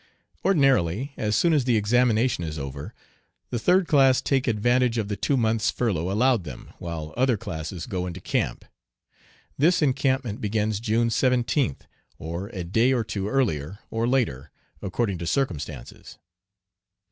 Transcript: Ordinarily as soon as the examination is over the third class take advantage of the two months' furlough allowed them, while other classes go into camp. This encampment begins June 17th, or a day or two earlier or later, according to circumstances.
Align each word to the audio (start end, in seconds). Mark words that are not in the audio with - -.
Ordinarily 0.43 1.13
as 1.15 1.35
soon 1.35 1.53
as 1.53 1.65
the 1.65 1.77
examination 1.77 2.43
is 2.43 2.57
over 2.57 2.91
the 3.51 3.59
third 3.59 3.87
class 3.87 4.19
take 4.19 4.47
advantage 4.47 4.97
of 4.97 5.09
the 5.09 5.15
two 5.15 5.37
months' 5.37 5.69
furlough 5.69 6.11
allowed 6.11 6.43
them, 6.43 6.73
while 6.79 7.13
other 7.15 7.37
classes 7.37 7.85
go 7.85 8.07
into 8.07 8.19
camp. 8.19 8.65
This 9.59 9.79
encampment 9.79 10.41
begins 10.41 10.79
June 10.79 11.09
17th, 11.09 11.81
or 12.17 12.47
a 12.47 12.63
day 12.63 12.93
or 12.93 13.03
two 13.03 13.27
earlier 13.29 13.77
or 13.91 14.07
later, 14.07 14.49
according 14.81 15.19
to 15.19 15.27
circumstances. 15.27 16.17